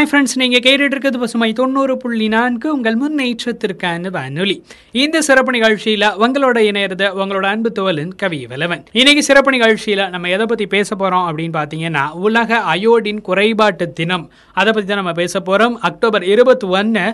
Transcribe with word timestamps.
Hi 0.00 0.08
friends 0.10 0.36
நீங்கள் 0.40 0.62
கேட்டுட்டு 0.64 0.94
இருக்கிறது 0.94 1.18
பசுமை 1.22 1.48
தொண்ணூறு 1.52 1.94
புள்ளி 2.02 2.26
நான்கு. 2.34 2.66
உங்கள் 2.76 2.94
முன்னேற்றத்திற்கான 3.00 4.10
வானொலி. 4.14 4.54
இந்த 5.02 5.16
சிறப்பு 5.26 5.50
நிகழ்ச்சியில் 5.56 6.06
உங்களோட 6.24 6.58
இணையறது 6.68 7.06
உங்களோட 7.20 7.46
அன்பு 7.50 7.70
தோலன் 7.78 8.12
கவி 8.22 8.38
வலவன் 8.52 8.82
இன்னைக்கு 9.00 9.22
சிறப்பு 9.22 9.50
நிகழ்ச்சியில 9.56 10.04
நம்ம 10.14 10.28
எதை 10.28 10.44
பற்றி 10.46 10.66
பேச 10.74 10.88
போகிறோம் 10.94 11.26
அப்படின்னு 11.28 11.54
பாத்தீங்கன்னா 11.58 12.04
உலக 12.28 12.60
அயோடின் 12.74 13.20
குறைபாட்டு 13.28 13.88
தினம். 13.98 14.24
அதை 14.60 14.72
பற்றி 14.72 14.88
தான் 14.88 15.00
நம்ம 15.02 15.14
பேச 15.20 15.42
போறோம். 15.48 15.74
அக்டோபர் 15.88 16.24
இருபத்தி 16.24 16.66
ஒன்னு 16.78 17.04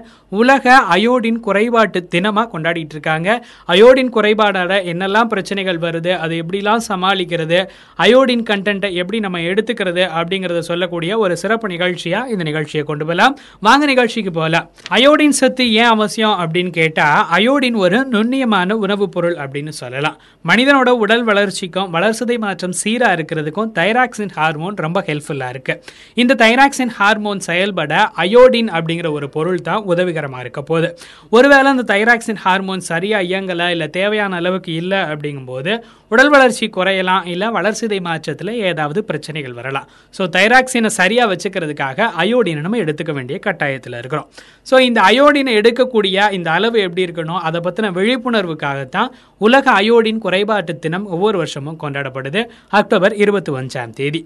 உலக 0.42 0.76
அயோடின் 0.96 1.40
குறைபாட்டு 1.48 2.02
தினமா 2.14 2.44
கொண்டாடிட்டு 2.54 2.96
இருக்காங்க 2.98 3.28
அயோடின் 3.74 4.14
குறைபாடால 4.18 4.78
என்னெல்லாம் 4.94 5.32
பிரச்சனைகள் 5.34 5.82
வருது 5.86 6.14
அதை 6.22 6.40
எப்படிலாம் 6.44 6.86
சமாளிக்கிறது 6.90 7.60
அயோடின் 8.06 8.46
கண்டென்ட்டை 8.52 8.92
எப்படி 8.92 9.20
நம்ம 9.26 9.42
எடுத்துக்கிறது 9.50 10.06
அப்படிங்கறத 10.20 10.64
சொல்லக்கூடிய 10.70 11.18
ஒரு 11.18 11.36
சிறப்பு 11.44 11.74
நிகழ்ச்சியா 11.76 12.22
இந்த 12.34 12.42
நிகழ்ச்சி 12.42 12.74
நிகழ்ச்சியை 12.76 12.84
கொண்டு 12.84 13.04
போகலாம். 13.04 13.34
வாங்க 13.60 13.84
நிகழ்ச்சிக்கு 13.86 14.30
போகலாம். 14.30 14.66
அயோடின் 14.90 15.36
சத்து 15.40 15.64
ஏன் 15.72 15.90
அவசியம் 15.94 16.36
அப்படின்னு 16.42 16.70
கேட்டா 16.70 17.06
அயோடின் 17.36 17.78
ஒரு 17.84 17.98
நுண்ணியமான 18.14 18.72
உணவுப் 18.84 19.12
பொருள் 19.12 19.36
அப்படின்னு 19.36 19.72
சொல்லலாம். 19.82 20.16
மனிதனோட 20.44 20.90
உடல் 21.04 21.24
வளர்ச்சிக்கும் 21.24 21.88
வளர்சிதை 21.94 22.36
மாற்றம் 22.38 22.74
சீரா 22.82 23.08
இருக்கிறதுக்கும் 23.16 23.70
தைராக்சின் 23.78 24.32
ஹார்மோன் 24.34 24.76
ரொம்ப 24.76 24.98
ஹெல்ப்ஃபுல்லா 25.06 25.48
இருக்கு. 25.48 25.74
இந்த 26.14 26.36
தைராக்சின் 26.44 26.92
ஹார்மோன் 26.98 27.40
செயல்பட 27.48 27.94
அயோடின் 28.16 28.70
அப்படிங்கிற 28.78 29.10
ஒரு 29.10 29.28
பொருள் 29.28 29.60
தான் 29.60 29.82
உதவிகரமா 29.94 30.40
இருக்க 30.44 30.62
போகுது. 30.62 30.90
ஒருவேளை 31.30 31.70
அந்த 31.74 31.86
தைராக்சின் 31.94 32.42
ஹார்மோன் 32.44 32.84
சரியா 32.90 33.18
இயங்கலை 33.30 33.68
இல்ல 33.68 33.86
தேவையான 33.98 34.36
அளவுக்கு 34.36 34.74
இல்லை 34.74 34.98
அப்படிங்கும்போது 35.12 35.72
உடல் 36.08 36.30
வளர்ச்சி 36.30 36.66
குறையலாம் 36.76 37.24
இல்ல 37.26 37.44
வளர்சிதை 37.50 37.98
மாற்றத்துல 38.08 38.50
ஏதாவது 38.68 39.04
பிரச்சனைகள் 39.04 39.52
வரலாம். 39.52 39.88
ஸோ 40.18 40.22
தைராக்சினை 40.36 40.90
சரியா 41.00 41.24
வச்சுக்கிறதுக்காக 41.30 42.08
அயோடின் 42.22 42.55
நம்ம 42.60 42.78
எடுத்துக்க 42.78 43.12
வேண்டிய 43.12 43.38
கட்டாயத்தில் 43.46 43.98
இருக்கிறோம். 43.98 44.28
ஸோ 44.70 44.80
இந்த 44.80 45.00
அயோடினை 45.00 45.54
எடுக்கக்கூடிய 45.60 46.32
இந்த 46.32 46.50
அளவு 46.50 46.80
எப்படி 46.80 47.06
இருக்கணும் 47.06 47.40
அதை 47.48 47.60
பற்றின 47.60 47.92
விழிப்புணர்வுக்காகத்தான் 47.98 49.10
உலக 49.38 49.82
அயோடின் 49.82 50.22
குறைபாட்டு 50.24 50.78
தினம் 50.78 51.06
ஒவ்வொரு 51.06 51.38
வருஷமும் 51.38 51.78
கொண்டாடப்படுது. 51.82 52.42
அக்டோபர் 52.68 53.14
இருபத்தி 53.14 53.52
ஒன்றாம் 53.52 53.90
தேதி. 53.90 54.22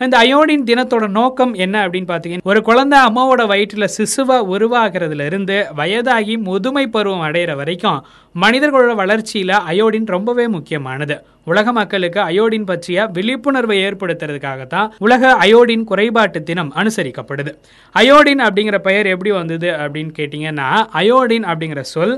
இந்த 0.00 0.18
அயோடின் 0.18 0.64
தினத்தோட 0.64 1.08
நோக்கம் 1.08 1.54
என்ன 1.54 1.88
அப்படின்னு 1.88 2.08
பார்த்தீங்கன்னா 2.08 2.42
ஒரு 2.42 2.62
குழந்தை 2.62 2.98
அம்மாவோட 2.98 3.46
வயிற்றில் 3.46 3.86
சிசுவா 3.96 4.36
உருவாகிறதுல 4.54 5.26
இருந்து 5.26 5.66
வயதாகி 5.76 6.38
முதுமை 6.38 6.86
பருவம் 6.86 7.20
அடைகிற 7.20 7.54
வரைக்கும் 7.56 8.04
மனிதர்களோட 8.40 8.94
வளர்ச்சியில் 8.94 9.54
அயோடின் 9.70 10.06
ரொம்பவே 10.06 10.48
முக்கியமானது. 10.48 11.24
உலக 11.44 11.72
மக்களுக்கு 11.72 12.20
அயோடின் 12.20 12.64
பற்றிய 12.64 13.06
விழிப்புணர்வை 13.06 13.78
ஏற்படுத்துறதுக்காகத்தான் 13.84 14.90
உலக 14.98 15.36
அயோடின் 15.42 15.84
குறைபாட்டு 15.84 16.42
தினம் 16.42 16.72
அனுசரிக்கப்படுது. 16.76 17.52
அயோடின் 17.94 18.42
அப்படிங்கிற 18.46 18.78
பெயர் 18.78 19.06
எப்படி 19.06 19.30
வந்தது 19.30 19.70
அப்படின்னு 19.70 20.12
கேட்டிங்கன்னா 20.18 20.70
அயோடின் 20.94 21.46
அப்படிங்கிற 21.52 21.80
சொல் 21.80 22.16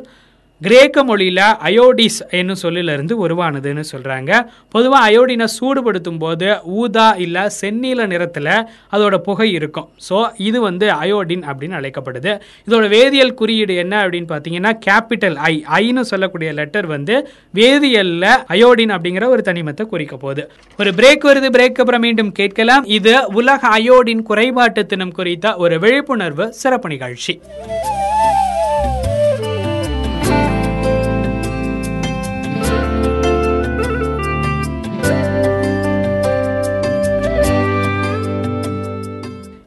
கிரேக்க 0.64 1.02
மொழியில் 1.08 1.40
அயோடிஸ் 1.68 2.18
என்னும் 2.38 2.60
சொல்லிலிருந்து 2.62 3.14
உருவானதுன்னு 3.24 3.82
சொல்கிறாங்க 3.90 4.30
பொதுவாக 4.74 5.00
அயோடினை 5.08 5.46
சூடுபடுத்தும் 5.56 6.20
போது 6.22 6.48
ஊதா 6.78 7.08
இல்லை 7.24 7.42
செந்நீல 7.58 8.06
நிறத்தில் 8.12 8.48
அதோட 8.94 9.16
புகை 9.26 9.48
இருக்கும். 9.58 9.88
ஸோ 10.08 10.18
இது 10.48 10.60
வந்து 10.68 10.86
அயோடின் 11.02 11.44
அப்படின்னு 11.50 11.78
அழைக்கப்படுது. 11.80 12.32
இதோட 12.68 12.84
வேதியியல் 12.94 13.34
குறியீடு 13.40 13.76
என்ன 13.82 13.94
அப்படின்னு 14.04 14.30
பார்த்தீங்கன்னா 14.32 14.72
கேபிட்டல் 14.86 15.36
ஐ 15.50 15.54
ஐன்னு 15.80 16.04
சொல்லக்கூடிய 16.12 16.52
லெட்டர் 16.60 16.88
வந்து 16.94 17.16
வேதியியலில் 17.60 18.28
அயோடின் 18.54 18.94
அப்படிங்கிற 18.96 19.28
ஒரு 19.34 19.44
தனிமத்தை 19.50 19.86
குறிக்க 19.92 20.16
போகுது. 20.24 20.44
ஒரு 20.78 20.92
பிரேக் 21.00 21.28
வருது 21.30 21.50
பிரேக் 21.58 21.82
அப்புறம் 21.84 22.04
மீண்டும் 22.06 22.32
கேட்கலாம். 22.40 22.86
இது 22.98 23.14
உலக 23.42 23.68
அயோடின் 23.78 24.26
குறைபாட்டு 24.32 24.84
தினம் 24.94 25.16
குறித்த 25.20 25.56
ஒரு 25.66 25.76
விழிப்புணர்வு 25.84 26.46
சிறப்பு 26.62 26.90
நிகழ்ச்சி. 26.96 27.34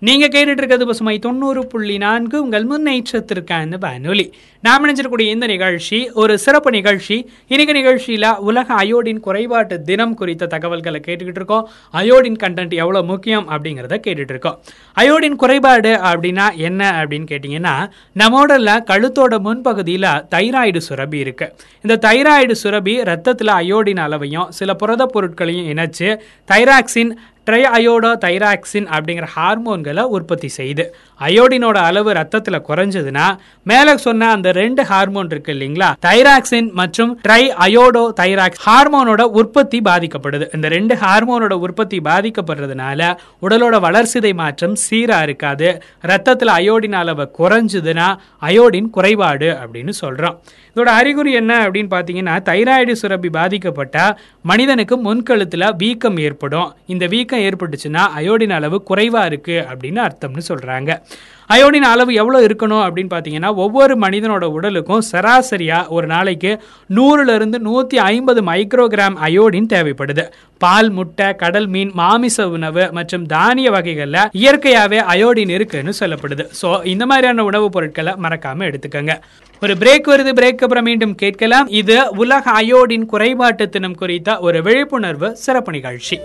நீங்க 0.01 0.27
கேட்டுட்டு 0.27 0.57
இருக்கிறது 0.57 0.85
பசுமை 0.85 1.19
தொண்ணூறு 1.19 1.67
புள்ளி 1.67 1.97
நான்கு 1.97 2.43
உங்கள் 2.43 2.65
முன்னேற்றத்திற்கான 2.67 3.79
வானொலி. 3.79 4.33
நாம் 4.61 4.85
நினைச்சிருக்கூடிய 4.85 5.27
இந்த 5.27 5.45
நிகழ்ச்சி 5.45 6.11
ஒரு 6.11 6.37
சிறப்பு 6.37 6.71
நிகழ்ச்சி. 6.71 7.29
இன்னைக்கு 7.47 7.73
நிகழ்ச்சியில 7.79 8.35
உலக 8.35 8.73
அயோடின் 8.73 9.19
குறைபாட்டு 9.25 9.81
தினம் 9.81 10.13
குறித்த 10.13 10.45
தகவல்களை 10.45 11.01
கேட்டுக்கிட்டு 11.07 11.39
இருக்கோம் 11.41 11.69
அயோடின் 11.93 12.37
கண்டென்ட் 12.43 12.73
எவ்வளவு 12.73 13.05
முக்கியம் 13.05 13.49
அப்படிங்கிறத 13.49 13.97
கேட்டுட்டு 14.07 14.33
இருக்கோம் 14.35 14.59
அயோடின் 14.95 15.35
குறைபாடு 15.35 15.93
அப்படின்னா 16.11 16.55
என்ன 16.55 16.91
அப்படின்னு 16.91 17.27
கேட்டீங்கன்னா 17.33 17.75
நம்மோடல 18.19 18.77
கழுத்தோட 18.91 19.35
முன்பகுதியில 19.47 20.05
தைராய்டு 20.35 20.81
சுரபி 20.89 21.13
இருக்கு. 21.13 21.55
இந்த 21.81 22.09
தைராய்டு 22.09 22.55
சுரபி 22.63 23.03
ரத்தத்தில் 23.03 23.47
அயோடின் 23.47 24.03
அளவையும் 24.05 24.47
சில 24.49 24.73
புரத 24.73 25.05
பொருட்களையும் 25.05 25.67
இணைச்சு 25.67 26.19
தைராக்சின் 26.51 27.11
ட்ரை 27.49 27.61
அயோடோ 27.77 28.09
தைராக்சின் 28.23 28.87
அப்படிங்கிற 28.95 29.27
ஹார்மோன்களை 29.35 30.01
உற்பத்தி 30.15 30.49
செய்யுது. 30.57 30.83
அயோடினோட 31.19 31.77
அளவு 31.89 32.11
ரத்தத்தில் 32.13 32.65
குறைஞ்சதுன்னா 32.67 33.27
மேலே 33.63 33.97
சொன்ன 33.97 34.31
அந்த 34.31 34.51
ரெண்டு 34.51 34.81
ஹார்மோன் 34.83 35.29
இருக்கு 35.29 35.53
இல்லைங்களா? 35.53 35.87
தைராக்சின் 36.05 36.71
மற்றும் 36.71 37.19
ட்ரை 37.27 37.43
அயோடோ 37.65 38.03
தைராக்ஸ் 38.19 38.61
ஹார்மோனோட 38.65 39.21
உற்பத்தி 39.21 39.79
பாதிக்கப்படுது. 39.79 40.47
இந்த 40.55 40.67
ரெண்டு 40.67 40.95
ஹார்மோனோட 40.95 41.53
உற்பத்தி 41.53 41.99
பாதிக்கப்படுறதுனால 41.99 43.15
உடலோட 43.41 43.79
வளர்சிதை 43.87 44.33
மாற்றம் 44.33 44.75
சீராக 44.75 45.23
இருக்காது. 45.23 45.81
ரத்தத்தில் 46.01 46.53
அயோடின் 46.59 46.99
அளவு 47.01 47.27
குறைஞ்சதுன்னா 47.39 48.15
அயோடின் 48.41 48.89
குறைபாடு 48.89 49.49
அப்படின்னு 49.63 49.95
சொல்றோம். 50.03 50.37
இதோட 50.75 50.89
அறிகுறி 50.99 51.31
என்ன 51.33 51.53
அப்படின்னு 51.65 51.91
பார்த்தீங்கன்னா 51.95 52.37
தைராய்டு 52.49 52.93
சுரப்பி 53.01 53.29
பாதிக்கப்பட்டால் 53.39 54.15
மனிதனுக்கு 54.41 54.97
முன்கழுத்தில் 54.97 55.67
வீக்கம் 55.77 56.17
ஏற்படும். 56.17 56.69
இந்த 56.85 57.05
வீக்கம் 57.07 57.38
ஏற்பட்டுச்சுன்னா 57.47 58.03
அயோடின் 58.17 58.55
அளவு 58.59 58.83
குறைவா 58.89 59.25
இருக்கு 59.25 59.65
அப்படின்னு 59.71 60.01
அர்த்தம்னு 60.07 60.43
சொல்றாங்க. 60.47 61.01
அயோடின் 61.49 61.87
அளவு 61.91 62.13
எவ்வளோ 62.13 62.39
இருக்கணும் 62.45 62.83
அப்படின்னு 62.85 63.11
பார்த்தீங்கன்னா 63.13 63.55
ஒவ்வொரு 63.55 63.97
மனிதனோட 63.97 64.43
உடலுக்கும் 64.43 65.03
சராசரியாக 65.11 65.87
ஒரு 65.87 66.07
நாளைக்கு 66.07 66.61
நூறுலேருந்து 66.95 67.57
நூற்றி 67.57 67.97
ஐம்பது 67.97 68.41
மைக்ரோகிராம் 68.43 69.17
அயோடின் 69.27 69.71
தேவைப்படுது. 69.73 70.25
பால் 70.57 70.89
முட்டை 70.89 71.35
கடல் 71.35 71.67
மீன் 71.67 71.91
மாமிச 71.93 72.47
உணவு 72.49 72.89
மற்றும் 72.91 73.25
தானிய 73.25 73.71
வகைகளில் 73.71 74.29
இயற்கையாகவே 74.31 74.99
அயோடின் 74.99 75.49
இருக்குன்னு 75.49 75.93
சொல்லப்படுது. 75.99 76.45
ஸோ 76.61 76.85
இந்த 76.85 77.05
மாதிரியான 77.05 77.43
உணவுப் 77.43 77.71
பொருட்களை 77.71 78.13
மறக்காமல் 78.15 78.69
எடுத்துக்கோங்க. 78.69 79.15
ஒரு 79.61 79.73
பிரேக் 79.73 80.09
வருது 80.09 80.33
பிரேக் 80.33 80.61
அப்புறம் 80.61 80.83
மீண்டும் 80.83 81.15
கேட்கலாம். 81.15 81.67
இது 81.67 82.15
உலக 82.15 82.51
அயோடின் 82.51 83.05
குறைபாட்டு 83.05 83.69
தினம் 83.69 83.95
குறித்த 83.95 84.39
ஒரு 84.39 84.61
விழிப்புணர்வு 84.61 85.35
சிறப்பு 85.35 85.71
நிகழ்ச்சி. 85.71 86.19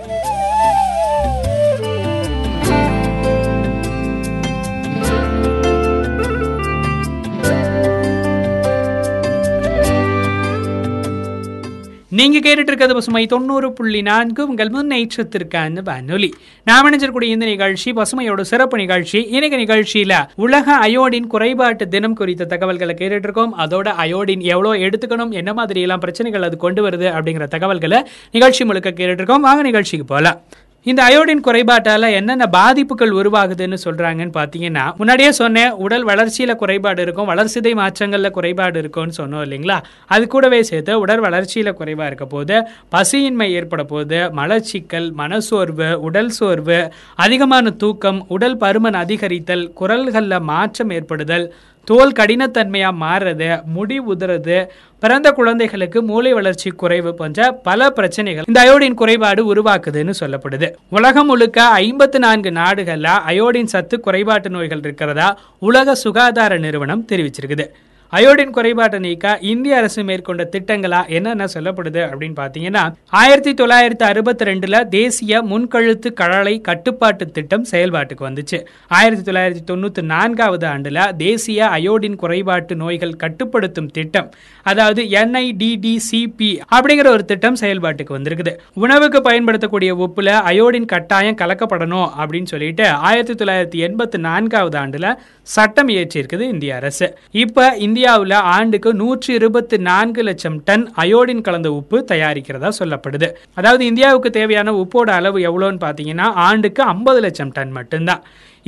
நீங்க 12.19 12.39
கேட்டுட்டு 12.39 12.71
இருக்கிறது 12.71 12.95
பசுமை 12.97 13.23
தொண்ணூறு 13.27 13.69
புள்ளி 13.73 14.01
நான்கு. 14.09 14.43
உங்கள் 14.51 14.71
முன்னேற்றத்திற்கான 14.75 15.83
வானொலி. 15.87 16.29
நாம் 16.67 16.87
நினைச்சிருக்கூடிய 16.89 17.29
இந்த 17.35 17.47
நிகழ்ச்சி 17.51 17.91
பசுமையோட 17.99 18.43
சிறப்பு 18.51 18.77
நிகழ்ச்சி 18.83 19.19
இன்னைக்கு 19.37 19.59
நிகழ்ச்சியில 19.63 20.15
உலக 20.45 20.77
அயோடின் 20.87 21.29
குறைபாட்டு 21.35 21.87
தினம் 21.95 22.17
குறித்த 22.21 22.49
தகவல்களை 22.53 22.95
கேட்டுட்டு 23.01 23.29
இருக்கோம் 23.29 23.55
அதோட 23.65 23.95
அயோடின் 24.05 24.45
எவ்வளோ 24.53 24.73
எடுத்துக்கணும் 24.87 25.33
என்ன 25.33 25.53
மாதிரி 25.55 25.83
எல்லாம் 25.87 26.01
பிரச்சனைகள் 26.01 26.47
அது 26.49 26.59
கொண்டு 26.59 26.83
வருது 26.89 27.09
அப்படிங்கிற 27.15 27.49
தகவல்களை 27.57 28.01
நிகழ்ச்சி 28.31 28.65
முழுக்க 28.65 28.93
கேட்டுட்டு 28.93 29.23
இருக்கோம் 29.23 29.47
வாங்க 29.49 29.63
நிகழ்ச்சிக்கு 29.63 30.09
போகலாம் 30.15 30.39
இந்த 30.87 31.01
அயோடின் 31.03 31.43
குறைபாட்டால 31.45 32.11
என்னென்ன 32.13 32.47
பாதிப்புகள் 32.55 33.13
உருவாகுதுன்னு 33.13 33.79
சொல்றாங்கன்னு 33.85 34.35
பார்த்தீங்கன்னா 34.35 34.83
முன்னாடியே 34.97 35.31
சொன்னேன் 35.33 35.71
உடல் 35.79 36.05
வளர்ச்சியில 36.05 36.55
குறைபாடு 36.55 37.03
இருக்கும் 37.03 37.29
வளர்சிதை 37.29 37.73
மாற்றங்கள்ல 37.75 38.31
குறைபாடு 38.31 38.79
இருக்கும்னு 38.79 39.19
சொன்னோம் 39.19 39.45
இல்லைங்களா? 39.47 39.79
அது 40.07 40.27
கூடவே 40.27 40.63
சேர்த்து 40.63 41.01
உடல் 41.01 41.23
வளர்ச்சியில 41.25 41.73
குறைவா 41.73 42.07
இருக்க 42.07 42.27
போது 42.27 42.57
பசியின்மை 42.93 43.49
ஏற்பட 43.53 43.85
போது 43.85 44.19
மலச்சிக்கல் 44.37 45.09
மனசோர்வு 45.15 45.93
உடல் 46.03 46.31
சோர்வு 46.31 46.81
அதிகமான 47.19 47.71
தூக்கம் 47.77 48.27
உடல் 48.29 48.59
பருமன் 48.59 49.01
அதிகரித்தல் 49.01 49.73
குரல்களில் 49.75 50.41
மாற்றம் 50.45 50.91
ஏற்படுதல் 50.91 51.47
தோல் 51.85 52.15
கடினத்தன்மையாக 52.19 53.01
மாறுறது 53.03 53.49
முடி 53.77 53.97
உதுறது 54.01 54.59
பிறந்த 55.03 55.31
குழந்தைகளுக்கு 55.31 56.03
மூளை 56.03 56.33
வளர்ச்சி 56.33 56.71
குறைவு 56.83 57.15
போன்ற 57.15 57.53
பல 57.69 57.91
பிரச்சனைகள் 57.91 58.49
இந்த 58.49 58.61
அயோடின் 58.65 58.99
குறைபாடு 59.01 59.43
உருவாக்குதுன்னு 59.53 60.15
சொல்லப்படுது. 60.21 60.69
உலகம் 60.89 61.27
முழுக்க 61.27 61.67
ஐம்பத்தி 61.81 62.19
நான்கு 62.19 62.53
நாடுகளில் 62.53 63.11
அயோடின் 63.31 63.73
சத்து 63.75 63.99
குறைபாட்டு 64.07 64.49
நோய்கள் 64.49 64.85
இருக்கிறதா 64.85 65.29
உலக 65.59 65.95
சுகாதார 65.95 66.59
நிறுவனம் 66.59 67.07
தெரிவிச்சிருக்குது. 67.13 67.67
அயோடின் 68.13 68.51
குறைபாட்டை 68.51 68.99
நீக்க 68.99 69.39
இந்திய 69.41 69.77
அரசு 69.77 70.03
மேற்கொண்ட 70.03 70.49
திட்டங்களா 70.53 71.09
என்னென்ன 71.09 71.45
சொல்லப்படுது 71.55 72.01
அப்படின்னு 72.09 72.37
பார்த்தீங்கன்னா 72.37 72.83
ஆயிரத்தி 73.11 73.53
தொள்ளாயிரத்தி 73.53 74.05
அறுபத்தி 74.11 74.45
ரெண்டுல 74.45 74.89
தேசிய 74.89 75.43
முன்கழுத்து 75.43 76.13
கழலை 76.13 76.61
கட்டுப்பாட்டு 76.61 77.31
திட்டம் 77.31 77.65
செயல்பாட்டுக்கு 77.71 78.25
வந்துச்சு. 78.29 78.59
ஆயிரத்தி 78.89 79.25
தொள்ளாயிரத்தி 79.31 79.65
தொண்ணூத்தி 79.71 80.03
நான்காவது 80.03 80.67
ஆண்டுல 80.67 81.17
தேசிய 81.17 81.67
அயோடின் 81.67 82.19
குறைபாட்டு 82.23 82.75
நோய்கள் 82.75 83.17
கட்டுப்படுத்தும் 83.17 83.91
திட்டம் 83.91 84.29
அதாவது 84.63 85.03
என்ஐடிடிசிபி 85.23 86.61
அப்படிங்கிற 86.77 87.07
ஒரு 87.07 87.25
திட்டம் 87.25 87.61
செயல்பாட்டுக்கு 87.61 88.17
வந்திருக்குது. 88.19 88.55
உணவுக்கு 88.75 89.23
பயன்படுத்தக்கூடிய 89.23 89.95
உப்புல 89.95 90.39
அயோடின் 90.53 90.85
கட்டாயம் 90.85 91.41
கலக்கப்படணும் 91.43 92.09
அப்படின்னு 92.21 92.53
சொல்லிட்டு 92.55 92.89
ஆயிரத்தி 92.89 93.45
தொள்ளாயிரத்தி 93.45 93.89
எண்பத்தி 93.89 94.21
நான்காவது 94.29 94.79
ஆண்டுல 94.79 95.15
சட்டம் 95.43 95.89
இயற்றியிருக்குது 95.89 96.41
இந்திய 96.41 96.75
அரசு. 96.77 97.19
இப்ப 97.31 97.77
இந்தியாவில் 98.05 98.33
ஆண்டுக்கு 98.55 98.91
நூற்றி 99.01 99.31
இருபத்தி 99.37 99.77
நான்கு 99.87 100.23
லட்சம் 100.27 100.57
டன் 100.65 100.83
அயோடின் 101.03 101.41
கலந்த 101.47 101.69
உப்பு 101.77 101.99
தயாரிக்கிறதா 102.11 102.71
சொல்லப்படுது. 102.79 103.29
அதாவது 103.59 103.83
இந்தியாவுக்கு 103.91 104.31
தேவையான 104.37 104.73
உப்போட 104.81 105.09
அளவு 105.19 105.39
எவ்வளோன்னு 105.49 105.81
பார்த்தீங்கன்னா 105.85 106.27
ஆண்டுக்கு 106.47 106.83
ஐம்பது 106.93 107.21
லட்சம் 107.25 107.53
டன் 107.59 107.73
மட்டும்தான். 107.77 108.21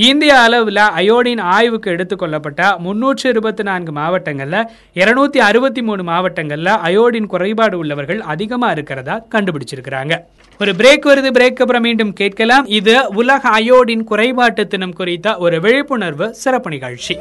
இந்திய 0.09 0.33
அளவில் 0.45 0.81
அயோடின் 1.01 1.43
ஆய்வுக்கு 1.57 1.91
எடுத்துக்கொள்ளப்பட்ட 1.97 2.71
முன்னூற்று 2.87 3.27
இருபத்தி 3.35 3.67
நான்கு 3.69 3.93
மாவட்டங்களில் 3.99 4.59
இருநூத்தி 5.03 5.43
அறுபத்தி 5.49 5.85
மூணு 5.89 6.05
மாவட்டங்களில் 6.11 6.73
அயோடின் 6.89 7.29
குறைபாடு 7.35 7.79
உள்ளவர்கள் 7.83 8.23
அதிகமாக 8.35 8.77
இருக்கிறதா 8.79 9.19
கண்டுபிடிச்சிருக்கிறாங்க. 9.35 10.17
ஒரு 10.61 10.75
பிரேக் 10.81 11.11
வருது 11.11 11.33
பிரேக் 11.39 11.63
அப்புறம் 11.65 11.87
மீண்டும் 11.89 12.15
கேட்கலாம். 12.23 12.67
இது 12.81 12.97
உலக 13.23 13.53
அயோடின் 13.61 14.07
குறைபாட்டு 14.13 14.65
தினம் 14.75 14.97
குறித்த 15.03 15.37
ஒரு 15.47 15.59
விழிப்புணர்வு 15.67 16.29
சிறப்பு 16.45 16.71
நிகழ்ச்சி. 16.77 17.17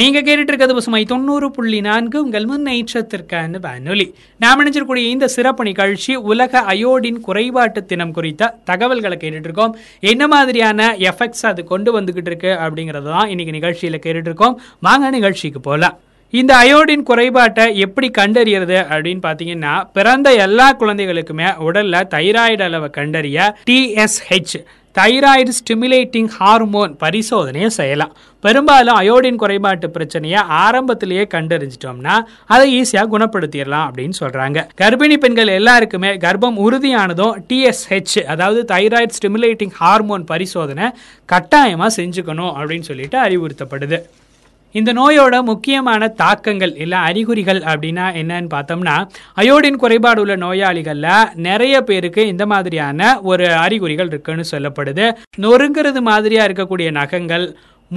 நீங்க 0.00 0.18
கேட்டுட்டு 0.18 0.50
இருக்கிறது 0.50 0.74
பசுமை 0.74 1.00
தொண்ணூறு 1.04 1.46
புள்ளி 1.50 1.78
நான்கு 1.80 2.18
உங்கள் 2.22 2.46
முன்னேற்றத்திற்கான 2.50 3.60
வானொலி. 3.60 4.06
நாம் 4.40 4.60
நினைச்சிருக்கூடிய 4.60 5.06
இந்த 5.10 5.26
சிறப்பு 5.28 5.62
நிகழ்ச்சி 5.64 6.12
உலக 6.30 6.62
அயோடின் 6.72 7.18
குறைபாட்டு 7.20 7.80
தினம் 7.84 8.12
குறித்த 8.12 8.52
தகவல்களை 8.64 9.16
கேட்டுட்டு 9.16 9.48
இருக்கோம் 9.50 9.74
என்ன 10.06 10.28
மாதிரியான 10.28 10.78
எஃபெக்ட்ஸ் 11.10 11.44
அது 11.50 11.64
கொண்டு 11.64 11.92
வந்துகிட்டு 11.96 12.32
இருக்கு 12.32 12.52
அப்படிங்கறது 12.60 13.10
தான் 13.10 13.30
இன்னைக்கு 13.30 13.56
நிகழ்ச்சியில 13.58 14.00
கேட்டுட்டு 14.00 14.30
இருக்கோம் 14.30 14.56
வாங்க 14.82 15.10
நிகழ்ச்சிக்கு 15.10 15.62
போகலாம் 15.62 15.96
இந்த 16.32 16.52
அயோடின் 16.56 17.06
குறைபாட்டை 17.06 17.64
எப்படி 17.84 18.08
கண்டறியறது 18.18 18.76
அப்படின்னு 18.86 19.22
பார்த்தீங்கன்னா 19.24 19.72
பிறந்த 19.92 20.28
எல்லா 20.44 20.66
குழந்தைகளுக்குமே 20.80 21.48
உடல்ல 21.66 22.02
தைராய்டு 22.12 22.62
அளவை 22.62 22.90
கண்டறிய 22.92 23.38
டிஎஸ்ஹெச் 23.64 24.58
தைராய்டு 24.98 25.52
ஸ்டிமுலேட்டிங் 25.58 26.30
ஹார்மோன் 26.38 26.92
பரிசோதனையை 27.02 27.68
செய்யலாம். 27.76 28.12
பெரும்பாலும் 28.44 28.98
அயோடின் 29.00 29.38
குறைபாட்டு 29.42 29.86
பிரச்சனையை 29.86 30.40
ஆரம்பத்திலேயே 30.62 31.24
கண்டறிஞ்சிட்டோம்னா 31.34 32.14
அதை 32.46 32.66
ஈஸியாக 32.78 33.10
குணப்படுத்திடலாம் 33.14 33.86
அப்படின்னு 33.88 34.16
சொல்கிறாங்க 34.22 34.64
கர்ப்பிணி 34.80 35.16
பெண்கள் 35.24 35.56
எல்லாருக்குமே 35.58 36.10
கர்ப்பம் 36.24 36.58
உறுதியானதும் 36.66 37.36
டிஎஸ்ஹெச் 37.50 38.16
அதாவது 38.34 38.62
தைராய்டு 38.74 39.16
ஸ்டிமுலேட்டிங் 39.18 39.76
ஹார்மோன் 39.80 40.24
பரிசோதனை 40.32 40.88
கட்டாயமாக 41.32 41.96
செஞ்சுக்கணும் 42.00 42.52
அப்படின்னு 42.58 42.88
சொல்லிட்டு 42.90 43.18
அறிவுறுத்தப்படுது. 43.26 44.00
இந்த 44.72 44.92
நோயோட 44.92 45.42
முக்கியமான 45.42 46.08
தாக்கங்கள் 46.08 46.74
இல்லை 46.74 46.98
அறிகுறிகள் 46.98 47.60
அப்படின்னா 47.62 48.04
என்னன்னு 48.20 48.50
பார்த்தோம்னா 48.54 48.96
அயோடின் 49.36 49.76
குறைபாடு 49.76 50.20
உள்ள 50.20 50.36
நோயாளிகளில் 50.36 51.08
நிறைய 51.34 51.82
பேருக்கு 51.82 52.26
இந்த 52.26 52.46
மாதிரியான 52.46 53.20
ஒரு 53.22 53.48
அறிகுறிகள் 53.54 54.06
இருக்குன்னு 54.06 54.44
சொல்லப்படுது. 54.50 55.06
நொறுங்கிறது 55.38 56.00
மாதிரியா 56.00 56.46
இருக்கக்கூடிய 56.46 56.90
நகங்கள் 56.90 57.46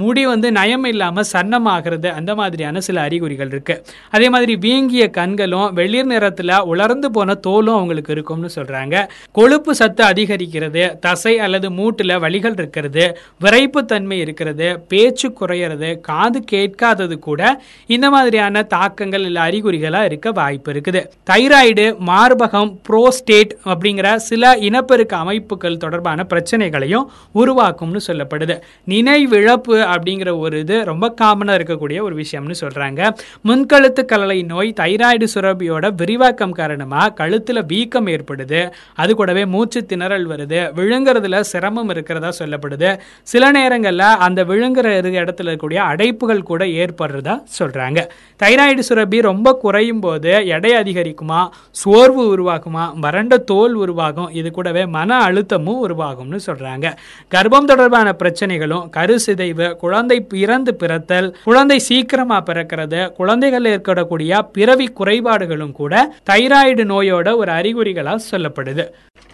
முடி 0.00 0.22
வந்து 0.26 0.48
நயம் 0.58 0.86
இல்லாமல் 0.92 1.28
சன்னமாகிறது. 1.32 2.08
அந்த 2.18 2.34
மாதிரியான 2.40 2.80
சில 2.86 3.00
அறிகுறிகள் 3.00 3.50
இருக்குது 3.54 3.82
அதே 4.10 4.28
மாதிரி 4.34 4.56
வீங்கிய 4.64 5.04
கண்களும் 5.18 5.68
வெளிர் 5.78 6.10
நிறத்தில் 6.12 6.54
உலர்ந்து 6.72 7.10
போன 7.10 7.38
தோலும் 7.46 7.76
அவங்களுக்கு 7.78 8.12
இருக்கும்னு 8.12 8.50
சொல்கிறாங்க 8.56 8.96
கொழுப்பு 9.38 9.74
சத்து 9.80 10.04
அதிகரிக்கிறது 10.04 10.82
தசை 11.06 11.34
அல்லது 11.38 11.70
மூட்டில் 11.70 12.14
வலிகள் 12.24 12.56
இருக்கிறது 12.60 13.04
விரைப்புத்தன்மை 13.44 14.18
இருக்கிறது 14.24 14.68
பேச்சு 14.88 15.28
குறையிறது 15.40 15.90
காது 16.00 16.40
கேட்காதது 16.52 17.18
கூட 17.18 17.42
இந்த 17.86 18.06
மாதிரியான 18.10 18.62
தாக்கங்கள் 18.74 19.24
இல்லை 19.28 19.42
அறிகுறிகளாக 19.42 20.04
இருக்க 20.04 20.30
வாய்ப்பு 20.30 20.72
இருக்குது. 20.72 21.02
தைராய்டு 21.30 21.86
மார்பகம் 22.10 22.72
புரோஸ்டேட் 22.88 23.54
அப்படிங்கிற 23.64 24.14
சில 24.28 24.52
இனப்பெருக்க 24.68 25.16
அமைப்புகள் 25.16 25.76
தொடர்பான 25.76 26.24
பிரச்சனைகளையும் 26.24 27.08
உருவாக்கும்னு 27.34 28.00
சொல்லப்படுது. 28.06 28.56
நினைவிழப்பு 28.88 29.76
அப்படிங்கிற 29.84 30.38
ஒரு 30.38 30.58
இது 30.58 30.84
ரொம்ப 30.84 31.14
காமனாக 31.20 31.58
இருக்கக்கூடிய 31.58 32.02
ஒரு 32.02 32.16
விஷயம்னு 32.16 32.54
சொல்கிறாங்க 32.60 33.14
முன்கழுத்து 33.42 34.06
கலலை 34.12 34.44
நோய் 34.44 34.72
தைராய்டு 34.80 35.26
சுரபியோட 35.34 35.94
விரிவாக்கம் 35.96 36.52
காரணமாக 36.52 37.10
கழுத்தில் 37.10 37.64
வீக்கம் 37.64 38.06
ஏற்படுது. 38.06 38.70
அது 38.94 39.14
கூடவே 39.14 39.44
மூச்சு 39.44 39.86
திணறல் 39.88 40.26
வருது. 40.32 40.60
விழுங்குறதுல 40.76 41.40
சிரமம் 41.40 41.88
இருக்கிறதா 41.88 42.32
சொல்லப்படுது. 42.38 42.98
சில 43.22 43.50
நேரங்களில் 43.50 43.98
அந்த 43.98 44.44
விழுங்குற 44.44 44.82
இடத்துல 44.84 45.42
இருக்கக்கூடிய 45.42 45.76
அடைப்புகள் 45.76 46.42
கூட 46.42 46.64
ஏற்படுறதா 46.64 47.42
சொல்கிறாங்க 47.58 48.08
தைராய்டு 48.42 48.82
சுரபி 48.88 49.20
ரொம்ப 49.22 49.52
குறையும் 49.52 50.00
போது 50.00 50.46
எடை 50.46 50.72
அதிகரிக்குமா? 50.72 51.48
சோர்வு 51.70 52.22
உருவாகுமா? 52.36 52.98
வறண்ட 52.98 53.38
தோல் 53.38 53.74
உருவாகும். 53.74 54.30
இது 54.32 54.50
கூடவே 54.50 54.86
மன 54.86 55.18
அழுத்தமும் 55.28 55.80
உருவாகும்னு 55.88 56.38
சொல்கிறாங்க 56.46 56.96
கர்ப்பம் 57.34 57.64
தொடர்பான 57.64 58.14
பிரச்சனைகளும் 58.22 58.88
கரு 58.90 59.18
சிதைவு 59.26 59.73
குழந்தை 59.74 60.20
பிறந்து 60.20 60.74
பிறத்தல் 60.74 61.36
குழந்தை 61.44 61.78
சீக்கிரமா 61.78 62.42
பிறக்கிறது 62.46 63.12
குழந்தைகள் 63.12 63.64
ஏற்படக்கூடிய 63.64 64.42
பிறவி 64.42 64.86
குறைபாடுகளும் 64.86 65.72
கூட 65.72 66.14
தைராய்டு 66.30 66.84
நோயோட 66.92 67.36
ஒரு 67.36 67.52
அறிகுறிகளால் 67.52 68.26
சொல்லப்படுது. 68.30 68.86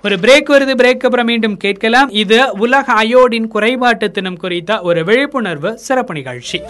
ஒரு 0.05 0.17
பிரேக் 0.17 0.51
வருது 0.55 0.75
பிரேக் 0.83 1.05
அப்புறம் 1.07 1.27
மீண்டும் 1.27 1.57
கேட்கலாம். 1.57 2.11
இது 2.11 2.41
உலக 2.59 2.93
அயோடின் 2.93 3.49
குறைபாட்டு 3.55 4.11
தினம் 4.11 4.37
குறித்த 4.37 4.81
ஒரு 4.81 5.05
விழிப்புணர்வு 5.05 5.79
சிறப்பு 5.79 6.15
நிகழ்ச்சி. 6.15 6.61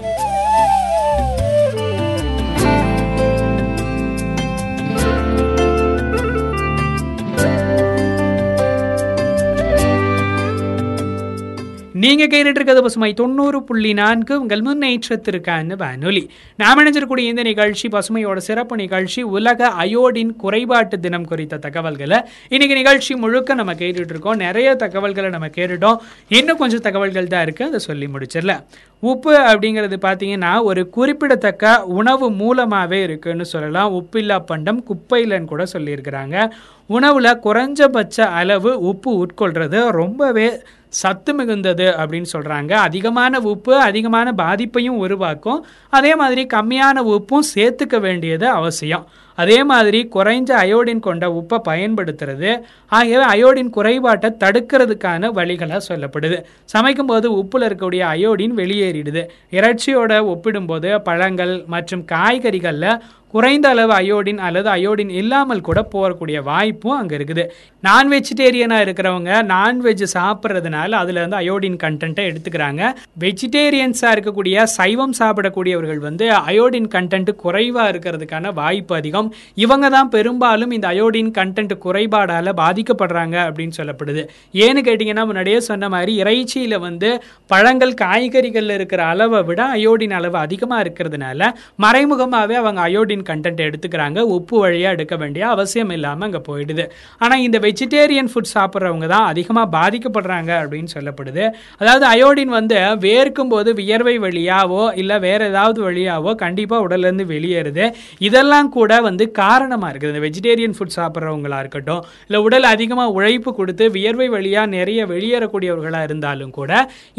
நீங்க 12.02 12.24
கேட்டுட்டு 12.26 12.56
இருக்கிறது 12.56 12.82
பசுமை 12.82 13.08
தொண்ணூறு 13.12 13.58
புள்ளி 13.68 13.92
நான்கு. 13.92 14.34
உங்கள் 14.40 14.62
முன்னேற்றத்திற்கான 14.62 15.76
வானொலி. 15.76 16.22
நாம் 16.56 16.78
இணைஞ்சிருக்கூடிய 16.78 17.24
இந்த 17.30 17.42
நிகழ்ச்சி 17.42 17.88
பசுமையோட 17.88 18.36
சிறப்பு 18.36 18.76
நிகழ்ச்சி 18.76 19.22
உலக 19.36 19.68
அயோடின் 19.82 20.30
குறைபாட்டு 20.42 20.98
தினம் 21.00 21.26
குறித்த 21.30 21.56
தகவல்களை 21.56 22.18
இன்னைக்கு 22.48 22.76
நிகழ்ச்சி 22.76 23.14
முழுக்க 23.14 23.54
நம்ம 23.54 23.74
கேட்டுட்டு 23.74 24.14
இருக்கோம் 24.14 24.36
நிறைய 24.36 24.74
தகவல்களை 24.74 25.30
நம்ம 25.30 25.46
கேட்டுட்டோம். 25.46 25.98
இன்னும் 26.28 26.56
கொஞ்சம் 26.56 26.80
தகவல்கள் 26.80 27.32
தான் 27.34 27.42
இருக்கு. 27.42 27.64
அதை 27.64 27.78
சொல்லி 27.78 28.08
முடிச்சிடல 28.14 28.54
உப்பு 29.00 29.32
அப்படிங்கிறது 29.38 29.96
பார்த்தீங்கன்னா 30.02 30.62
ஒரு 30.62 30.88
குறிப்பிடத்தக்க 30.88 31.84
உணவு 31.84 32.30
மூலமாகவே 32.30 33.02
இருக்குன்னு 33.02 33.44
சொல்லலாம். 33.44 33.94
உப்பில்லா 33.94 34.38
பண்டம் 34.46 34.84
குப்பையிலன்னு 34.88 35.44
கூட 35.44 35.64
சொல்லியிருக்கிறாங்க. 35.72 36.50
உணவில் 36.86 37.38
குறைஞ்சபட்ச 37.44 38.20
அளவு 38.20 38.78
உப்பு 38.80 39.26
உட்கொள்றது 39.26 39.90
ரொம்பவே 39.90 40.60
சத்து 40.88 41.32
மிகுந்தது 41.32 41.86
அப்படின்னு 42.00 42.28
சொல்கிறாங்க 42.32 42.72
அதிகமான 42.72 43.40
உப்பு 43.40 43.74
அதிகமான 43.80 44.32
பாதிப்பையும் 44.32 45.00
உருவாக்கும். 45.04 45.66
அதே 45.88 46.14
மாதிரி 46.14 46.46
கம்மியான 46.54 47.02
உப்பும் 47.14 47.48
சேர்த்துக்க 47.54 48.00
வேண்டியது 48.00 48.48
அவசியம். 48.48 49.06
அதே 49.42 49.58
மாதிரி 49.70 50.00
குறைஞ்ச 50.14 50.50
அயோடின் 50.62 51.04
கொண்ட 51.06 51.24
உப்பை 51.40 51.58
பயன்படுத்துறது. 51.68 52.50
ஆகியவை 52.98 53.26
அயோடின் 53.34 53.70
குறைபாட்டை 53.76 54.30
தடுக்கிறதுக்கான 54.44 55.30
வழிகளாக 55.38 55.80
சொல்லப்படுது. 55.88 56.38
சமைக்கும் 56.72 57.10
போது 57.12 57.28
உப்பில் 57.42 57.66
இருக்கக்கூடிய 57.66 58.02
அயோடின் 58.14 58.56
வெளியேறிடுது. 58.60 59.22
இறைச்சியோட 59.58 60.12
ஒப்பிடும்போது 60.32 60.90
பழங்கள் 61.08 61.54
மற்றும் 61.74 62.04
காய்கறிகளில் 62.12 62.90
குறைந்த 63.34 63.66
அளவு 63.72 63.92
அயோடின் 63.98 64.40
அல்லது 64.46 64.68
அயோடின் 64.76 65.12
இல்லாமல் 65.20 65.66
கூட 65.68 65.80
போகக்கூடிய 65.92 66.38
வாய்ப்பும் 66.50 66.96
அங்கே 67.00 67.14
இருக்குது. 67.18 67.44
நான் 67.86 68.08
வெஜிடேரியனாக 68.14 68.84
இருக்கிறவங்க 68.86 69.30
நான்வெஜ் 69.52 70.04
சாப்பிட்றதுனால 70.14 70.90
அதில் 71.02 71.20
வந்து 71.24 71.38
அயோடின் 71.42 71.78
கண்டென்ட்டை 71.84 72.24
எடுத்துக்கிறாங்க. 72.30 72.82
வெஜிடேரியன்ஸாக 73.24 74.14
இருக்கக்கூடிய 74.14 74.64
சைவம் 74.76 75.14
சாப்பிடக்கூடியவர்கள் 75.20 76.00
வந்து 76.08 76.26
அயோடின் 76.50 76.88
கண்டென்ட் 76.96 77.30
குறைவாக 77.44 77.92
இருக்கிறதுக்கான 77.92 78.52
வாய்ப்பு 78.60 78.94
அதிகம். 79.00 79.28
இவங்க 79.64 79.88
தான் 79.96 80.10
பெரும்பாலும் 80.16 80.74
இந்த 80.78 80.88
அயோடின் 80.94 81.30
கண்டென்ட் 81.38 81.74
குறைபாடால் 81.86 82.52
பாதிக்கப்படுறாங்க 82.62 83.36
அப்படின்னு 83.46 83.78
சொல்லப்படுது. 83.80 84.24
ஏன்னு 84.64 84.82
கேட்டிங்கன்னா 84.88 85.26
முன்னாடியே 85.30 85.60
சொன்ன 85.70 85.88
மாதிரி 85.94 86.14
இறைச்சியில் 86.22 86.78
வந்து 86.86 87.10
பழங்கள் 87.54 87.94
காய்கறிகளில் 88.04 88.76
இருக்கிற 88.78 89.00
அளவை 89.12 89.42
விட 89.48 89.60
அயோடின் 89.76 90.16
அளவு 90.18 90.38
அதிகமாக 90.44 90.84
இருக்கிறதுனால 90.86 91.50
மறைமுகமாகவே 91.86 92.58
அவங்க 92.62 92.80
அயோடின் 92.88 93.19
அயோடின் 93.20 93.28
கண்டென்ட் 93.30 93.66
எடுத்துக்கிறாங்க. 93.68 94.18
உப்பு 94.36 94.56
வழியாக 94.62 94.96
எடுக்க 94.96 95.14
வேண்டிய 95.22 95.42
அவசியம் 95.54 95.92
இல்லாமல் 95.96 96.26
அங்கே 96.28 96.40
போயிடுது. 96.48 96.84
ஆனால் 97.22 97.42
இந்த 97.46 97.58
வெஜிடேரியன் 97.66 98.30
ஃபுட் 98.32 98.52
சாப்பிட்றவங்க 98.56 99.06
தான் 99.14 99.26
அதிகமாக 99.32 99.68
பாதிக்கப்படுறாங்க 99.76 100.50
அப்படின்னு 100.62 100.90
சொல்லப்படுது. 100.96 101.44
அதாவது 101.82 102.04
அயோடின் 102.12 102.52
வந்து 102.58 102.78
வேர்க்கும் 103.06 103.52
போது 103.54 103.70
வியர்வை 103.80 104.16
வழியாவோ 104.26 104.82
இல்லை 105.02 105.16
வேற 105.26 105.40
ஏதாவது 105.52 105.80
வழியாவோ 105.88 106.32
கண்டிப்பாக 106.44 106.86
உடல்லேருந்து 106.86 107.26
வெளியேறுது. 107.34 107.86
இதெல்லாம் 108.28 108.70
கூட 108.78 109.00
வந்து 109.08 109.24
காரணமாக 109.42 109.90
இருக்குது. 109.92 110.12
இந்த 110.14 110.22
வெஜிடேரியன் 110.26 110.76
ஃபுட் 110.78 110.96
சாப்பிட்றவங்களா 110.98 111.60
இருக்கட்டும் 111.64 112.02
இல்லை 112.26 112.40
உடல் 112.46 112.68
அதிகமாக 112.74 113.16
உழைப்பு 113.18 113.50
கொடுத்து 113.60 113.84
வியர்வை 113.96 114.28
வழியாக 114.36 114.72
நிறைய 114.76 115.00
வெளியேறக்கூடியவர்களாக 115.12 116.08
இருந்தாலும் 116.08 116.54
கூட 116.58 116.72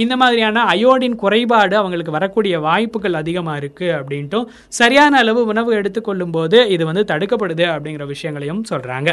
இந்த 0.04 0.14
மாதிரியான 0.22 0.66
அயோடின் 0.74 1.20
குறைபாடு 1.24 1.76
அவங்களுக்கு 1.82 2.18
வரக்கூடிய 2.18 2.56
வாய்ப்புகள் 2.68 3.20
அதிகமாக 3.22 3.60
இருக்குது 3.62 3.96
அப்படின்ட்டும் 4.00 4.48
சரியான 4.80 5.18
அளவு 5.24 5.42
உணவு 5.52 5.72
எடுத்து 5.80 5.91
எடுத்துக்கொள்ளும் 5.92 6.36
போது 6.38 6.58
இது 6.76 6.84
வந்து 6.90 7.04
தடுக்கப்படுது 7.12 7.66
அப்படிங்கிற 7.76 8.06
விஷயங்களையும் 8.16 8.64
சொல்றாங்க. 8.72 9.10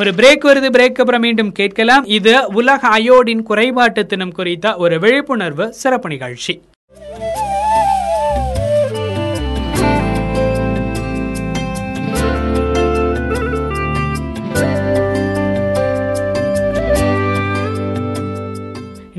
ஒரு 0.00 0.10
பிரேக் 0.18 0.48
வருது 0.50 0.68
பிரேக் 0.76 1.00
அப்புறம் 1.02 1.24
மீண்டும் 1.28 1.52
கேட்கலாம். 1.60 2.04
இது 2.18 2.34
உலக 2.60 2.82
அயோடின் 2.98 3.46
குறைபாட்டு 3.50 4.04
தினம் 4.12 4.36
குறித்த 4.40 4.76
ஒரு 4.84 4.98
விழிப்புணர்வு 4.98 5.66
சிறப்பு 5.82 6.08
நிகழ்ச்சி. 6.08 6.54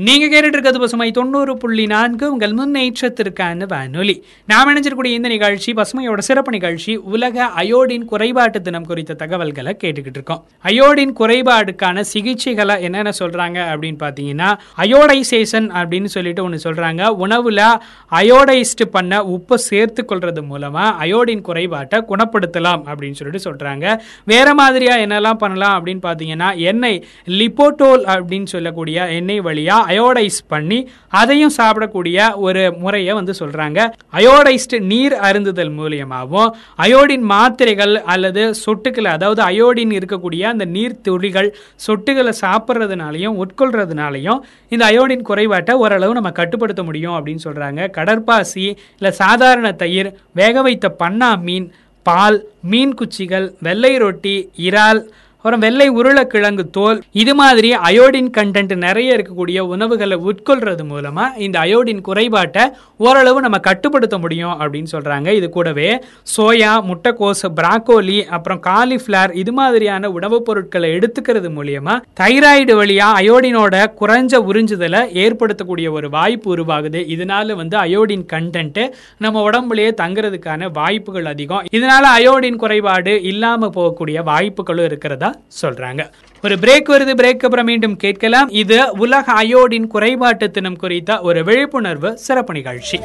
நீங்க 0.06 0.26
கேட்டுட்டு 0.26 0.52
இருக்கிறது 0.52 0.78
பசுமை 0.78 1.10
தொண்ணூறு 1.10 1.52
புள்ளி 1.56 1.86
நான்கு 1.86 2.32
உங்கள் 2.32 2.54
முன்னேற்றத்திற்கான 2.54 3.66
வானொலி. 3.68 4.24
நாம் 4.46 4.68
இணைஞ்சிருக்கூடிய 4.70 5.12
இந்த 5.18 5.28
நிகழ்ச்சி 5.28 5.72
பசுமையோட 5.72 6.18
சிறப்பு 6.18 6.50
நிகழ்ச்சி 6.50 6.96
உலக 6.96 7.46
அயோடின் 7.56 8.04
குறைபாட்டு 8.12 8.60
தினம் 8.60 8.86
குறித்த 8.86 9.14
தகவல்களை 9.14 9.76
கேட்டுக்கிட்டு 9.82 10.16
இருக்கோம். 10.18 10.46
அயோடின் 10.64 11.12
குறைபாடுக்கான 11.20 12.04
சிகிச்சைகளை 12.14 12.80
என்னென்ன 12.80 13.12
சொல்றாங்க 13.18 13.58
அப்படின்னு 13.74 13.98
பார்த்தீங்கன்னா 14.04 14.50
அயோடைசேஷன் 14.76 15.68
அப்படின்னு 15.80 16.04
சொல்லிட்டு 16.04 16.44
ஒன்று 16.44 16.60
சொல்றாங்க. 16.66 17.02
உணவுல 17.26 17.60
அயோடைஸ்ட் 18.20 18.84
பண்ண 18.90 19.22
உப்பை 19.36 19.54
சேர்த்து 19.54 20.04
கொள்றது 20.08 20.44
மூலமா 20.50 20.84
அயோடின் 21.04 21.44
குறைபாட்டை 21.50 22.02
குணப்படுத்தலாம் 22.08 22.84
அப்படின்னு 22.90 23.18
சொல்லிட்டு 23.20 23.50
சொல்றாங்க. 23.50 23.96
வேற 24.24 24.54
மாதிரியா 24.54 24.96
என்னெல்லாம் 24.96 25.40
பண்ணலாம் 25.44 25.78
அப்படின்னு 25.78 26.04
பார்த்தீங்கன்னா 26.08 26.56
எண்ணெய் 26.56 27.04
லிப்போட்டோல் 27.38 28.04
அப்படின்னு 28.16 28.46
சொல்லக்கூடிய 28.56 29.08
எண்ணெய் 29.20 29.40
வழியா 29.40 29.82
அயோடைஸ் 29.94 30.38
பண்ணி 30.48 30.78
அதையும் 31.20 31.54
சாப்பிடக்கூடிய 31.56 32.18
ஒரு 32.46 32.62
முறையை 32.78 33.12
வந்து 33.14 33.32
சொல்றாங்க. 33.40 33.78
அயோடைஸ்டு 34.12 34.78
நீர் 34.92 35.14
அருந்துதல் 35.28 35.72
மூலியமாகவும் 35.78 36.50
அயோடின் 36.84 37.26
மாத்திரைகள் 37.32 37.94
அல்லது 38.14 38.42
சொட்டுக்களை 38.64 39.10
அதாவது 39.16 39.42
அயோடின் 39.50 39.92
இருக்கக்கூடிய 39.98 40.42
அந்த 40.52 40.64
நீர் 40.76 41.00
துளிகள் 41.00 41.50
சொட்டுகளை 41.86 42.32
சாப்பிட்றதுனாலையும் 42.40 43.38
உட்கொள்றதுனாலையும் 43.42 44.40
இந்த 44.68 44.84
அயோடின் 44.90 45.26
குறைபாட்டை 45.30 45.74
ஓரளவு 45.84 46.12
நம்ம 46.12 46.30
கட்டுப்படுத்த 46.40 46.82
முடியும் 46.82 47.16
அப்படின்னு 47.16 47.46
சொல்றாங்க. 47.46 47.80
கடற்பாசி 47.98 48.66
இல்லை 48.98 49.12
சாதாரண 49.22 49.72
தயிர் 49.82 50.10
வேக 50.32 50.62
வைத்த 50.62 50.88
பண்ணா 51.02 51.30
மீன் 51.48 51.68
பால் 52.06 52.38
மீன் 52.72 52.94
குச்சிகள் 52.94 53.46
வெள்ளை 53.66 53.92
ரொட்டி 53.96 54.36
இறால் 54.68 55.00
அப்புறம் 55.44 55.64
வெள்ளை 55.64 55.88
உருளைக்கிழங்கு 55.88 56.70
தோல். 56.70 57.02
இது 57.12 57.34
மாதிரி 57.34 57.74
அயோடின் 57.74 58.30
கண்டென்ட் 58.36 58.76
நிறைய 58.76 59.16
இருக்கக்கூடிய 59.16 59.60
உணவுகளை 59.60 60.18
உட்கொள்றது 60.18 60.84
மூலமா 60.92 61.36
இந்த 61.36 61.58
அயோடின் 61.58 62.00
குறைபாட்டை 62.00 62.62
ஓரளவு 62.96 63.40
நம்ம 63.40 63.58
கட்டுப்படுத்த 63.58 64.18
முடியும் 64.18 64.60
அப்படின்னு 64.60 64.86
சொல்றாங்க. 64.92 65.28
இது 65.28 65.50
கூடவே 65.50 65.98
சோயா 66.36 66.70
முட்டைக்கோஸ் 66.82 67.42
பிராக்கோலி 67.56 68.24
அப்புறம் 68.24 68.60
காலிஃபிளார் 68.66 69.34
இது 69.34 69.52
மாதிரியான 69.52 70.10
உணவுப் 70.10 70.44
பொருட்களை 70.44 70.90
எடுத்துக்கிறது 70.90 71.50
மூலியமா 71.50 72.00
தைராய்டு 72.20 72.72
வழியா 72.80 73.10
அயோடினோட 73.20 73.86
குறைஞ்ச 74.00 74.40
உறிஞ்சுதலை 74.48 75.02
ஏற்படுத்தக்கூடிய 75.24 75.90
ஒரு 75.90 76.10
வாய்ப்பு 76.10 76.56
உருவாகுது. 76.56 77.04
இதனால 77.16 77.54
வந்து 77.54 77.76
அயோடின் 77.78 78.26
கண்டென்ட் 78.32 78.90
நம்ம 79.18 79.50
உடம்புலயே 79.50 79.92
தங்குறதுக்கான 80.00 80.72
வாய்ப்புகள் 80.72 81.24
அதிகம். 81.24 81.64
இதனால 81.72 82.04
அயோடின் 82.18 82.56
குறைபாடு 82.56 83.22
இல்லாம 83.22 83.70
போகக்கூடிய 83.74 84.24
வாய்ப்புகளும் 84.24 84.84
இருக்கிறதா? 84.84 85.33
சொல்றாங்க. 85.62 86.10
ஒரு 86.42 86.54
பிரேக் 86.54 86.88
வருது 86.88 87.14
பிரேக் 87.20 87.44
அப்புறம் 87.46 87.64
மீண்டும் 87.64 87.96
கேட்கலாம். 87.96 88.48
இது 88.48 88.92
உலக 88.92 89.32
அயோடின் 89.32 89.86
குறைபாட்டு 89.94 90.50
தினம் 90.50 90.76
குறித்த 90.76 91.20
ஒரு 91.20 91.44
விழிப்புணர்வு 91.44 92.18
சிறப்பு 92.18 92.52
நிகழ்ச்சி. 92.52 93.00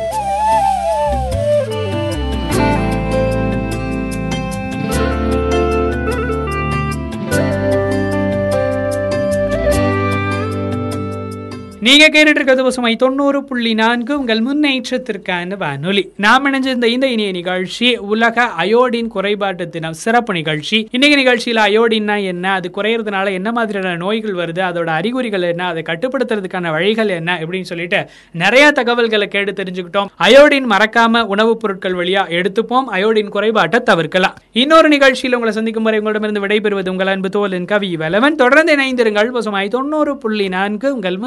நீங்க 11.81 12.09
கேட்டுட்டு 12.09 12.27
இருக்கிறது 12.27 12.63
பசுமை 12.63 12.95
தொண்ணூறு 12.95 13.43
புள்ளி 13.43 13.73
நான்கு 13.73 14.19
உங்கள் 14.19 14.39
முன்னேற்றத்திற்கான 14.39 15.57
வானொலி. 15.57 16.11
நாம் 16.17 16.45
இணைஞ்சிருந்த 16.45 16.83
இந்த 16.83 17.07
இனிய 17.07 17.31
நிகழ்ச்சி 17.31 17.97
உலக 17.97 18.49
அயோடின் 18.59 19.07
குறைபாட்டு 19.15 19.69
தினம் 19.69 19.93
சிறப்பு 19.93 20.33
நிகழ்ச்சி. 20.33 20.87
இன்னைக்கு 20.91 21.21
நிகழ்ச்சியில 21.21 21.55
அயோடின்னா 21.55 22.23
என்ன? 22.23 22.53
அது 22.53 22.71
குறையறதுனால 22.75 23.31
என்ன 23.31 23.51
மாதிரியான 23.51 23.95
நோய்கள் 23.95 24.33
வருது? 24.33 24.57
அதோட 24.57 24.85
அறிகுறிகள் 24.85 25.41
என்ன? 25.41 25.67
அதை 25.67 25.83
கட்டுப்படுத்துறதுக்கான 25.85 26.71
வழிகள் 26.71 27.09
என்ன? 27.09 27.39
அப்படின்னு 27.41 27.61
சொல்லிட்டு 27.61 28.09
நிறைய 28.31 28.71
தகவல்களை 28.71 29.27
கேட்டு 29.27 29.51
தெரிஞ்சுக்கிட்டோம். 29.51 30.05
அயோடின் 30.23 30.69
மறக்காம 30.69 31.21
உணவுப் 31.21 31.59
பொருட்கள் 31.59 31.93
வழியா 31.93 32.27
எடுத்துப்போம். 32.29 32.83
அயோடின் 32.91 33.29
குறைபாட்டை 33.29 33.79
தவிர்க்கலாம். 33.79 34.37
இன்னொரு 34.51 34.89
நிகழ்ச்சியில் 34.89 35.33
உங்களை 35.33 35.53
சந்திக்கும் 35.53 35.83
வரை 35.83 35.99
உங்களிடமிருந்து 35.99 36.47
விடைபெறுவது 36.47 36.89
உங்கள் 36.89 37.07
அன்பு 37.07 37.29
தோலின் 37.35 37.65
கவி 37.65 37.95
வலவன் 37.95 38.35
தொடர்ந்து 38.35 38.75
இணைந்திருங்கள். 38.75 39.31
பசுமாய் 39.31 39.67
தொண்ணூறு 39.67 40.17
புள்ளி 40.17 40.47
நான்கு 40.47 40.93
உங்கள் 40.93 41.17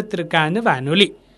முன்னேற்றத்திற்கான 0.00 0.60
வானொலி 0.62 1.06